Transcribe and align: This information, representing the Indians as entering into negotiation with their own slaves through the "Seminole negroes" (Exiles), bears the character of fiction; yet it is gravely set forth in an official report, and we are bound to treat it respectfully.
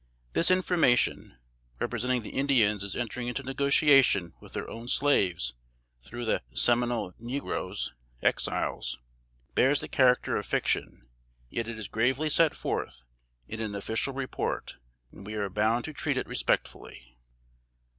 This 0.33 0.49
information, 0.49 1.37
representing 1.79 2.23
the 2.23 2.31
Indians 2.31 2.83
as 2.83 2.95
entering 2.95 3.27
into 3.27 3.43
negotiation 3.43 4.33
with 4.39 4.53
their 4.53 4.67
own 4.67 4.87
slaves 4.87 5.53
through 6.01 6.25
the 6.25 6.41
"Seminole 6.55 7.13
negroes" 7.19 7.93
(Exiles), 8.19 8.97
bears 9.53 9.79
the 9.79 9.87
character 9.87 10.37
of 10.37 10.47
fiction; 10.47 11.07
yet 11.51 11.67
it 11.67 11.77
is 11.77 11.87
gravely 11.87 12.29
set 12.29 12.55
forth 12.55 13.03
in 13.47 13.61
an 13.61 13.75
official 13.75 14.11
report, 14.15 14.77
and 15.11 15.23
we 15.27 15.35
are 15.35 15.47
bound 15.51 15.85
to 15.85 15.93
treat 15.93 16.17
it 16.17 16.25
respectfully. 16.25 17.19